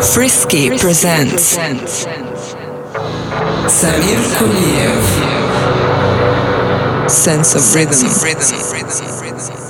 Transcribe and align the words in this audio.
Frisky 0.00 0.70
presents 0.78 1.56
Samir 3.68 4.22
Kuliev 4.38 5.04
Sense 7.10 7.54
of 7.54 7.74
Rhythm. 7.74 9.65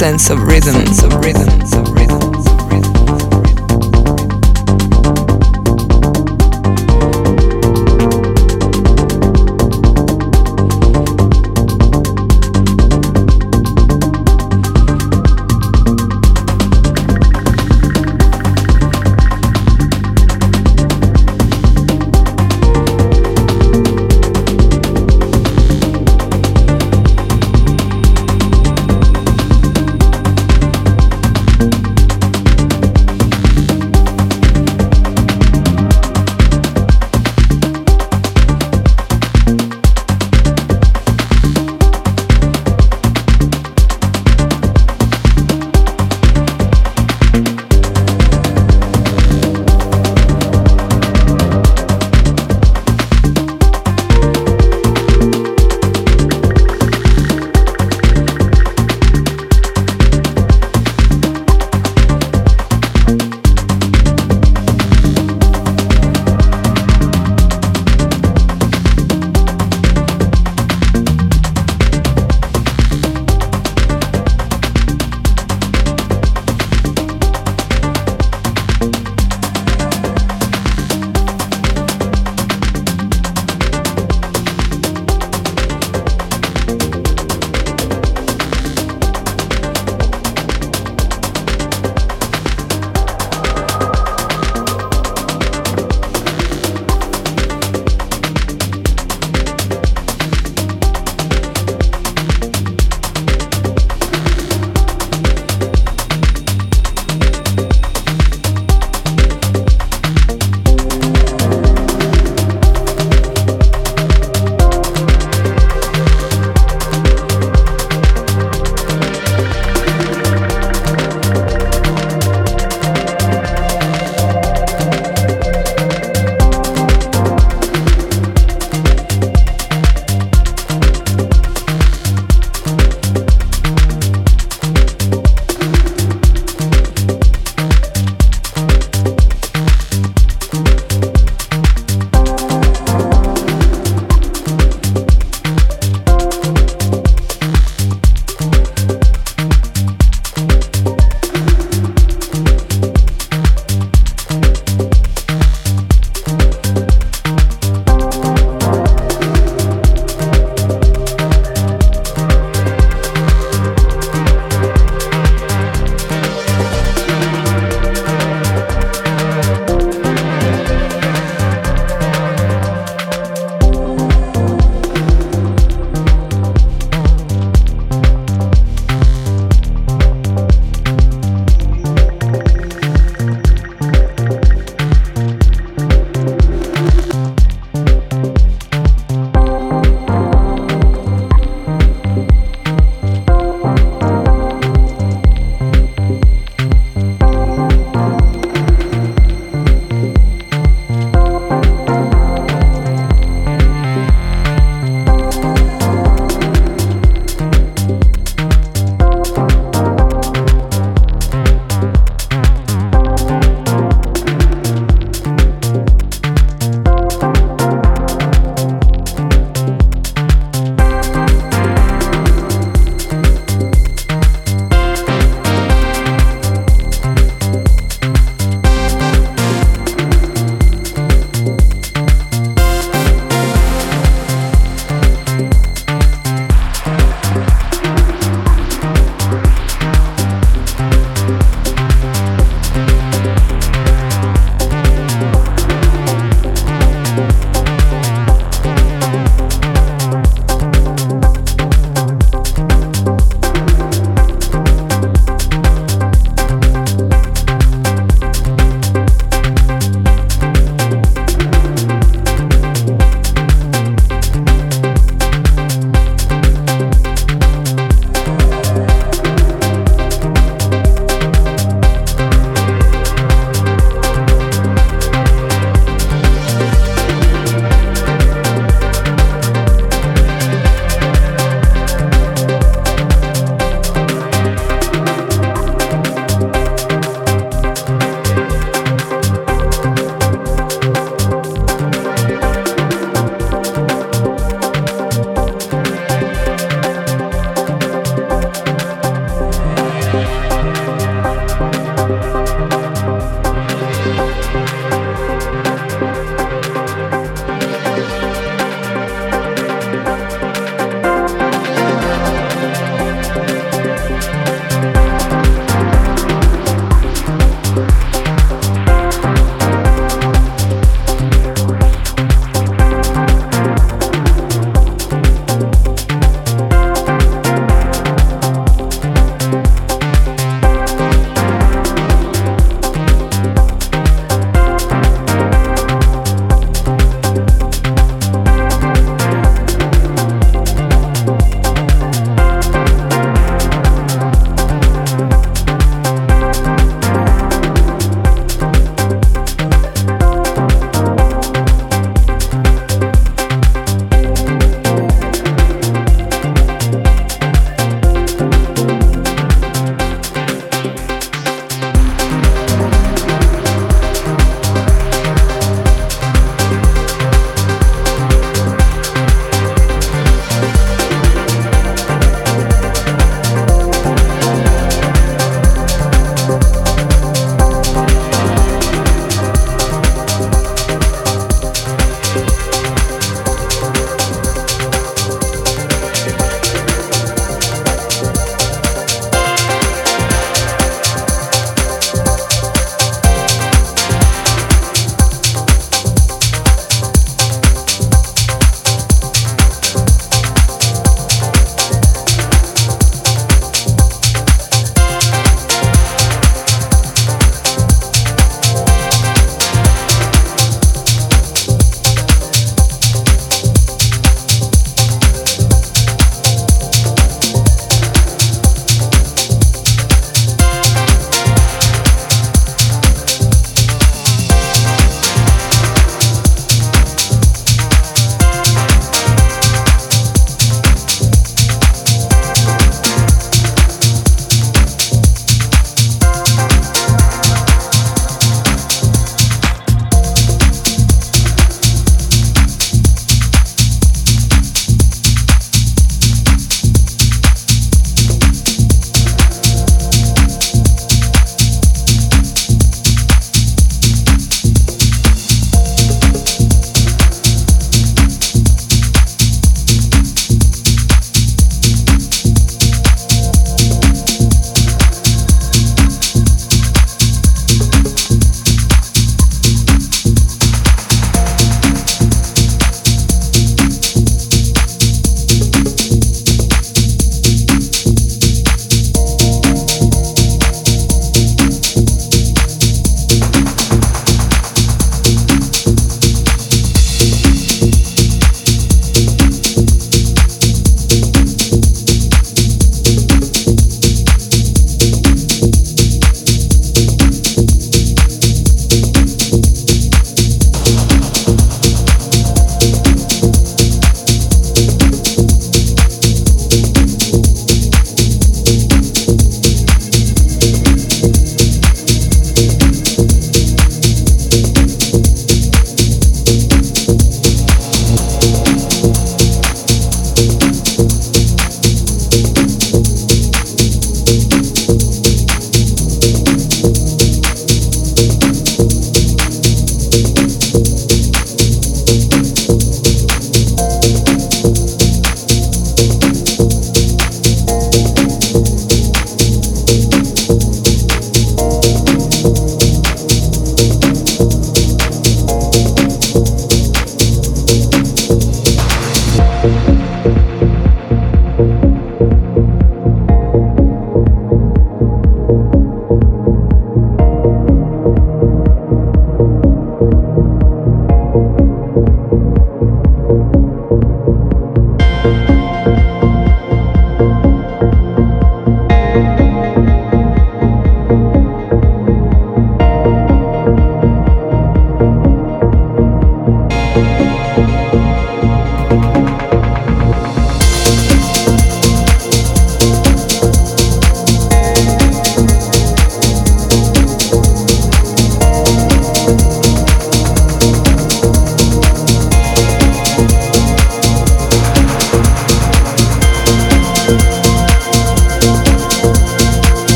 Sense 0.00 0.30
of 0.30 0.42
rhythm, 0.44 0.76
of 1.04 1.12
rhythm, 1.22 1.79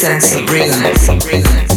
sense 0.00 0.34
of 1.08 1.69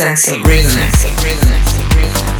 sense 0.00 0.28
of 0.28 0.42
rhythm. 0.46 2.39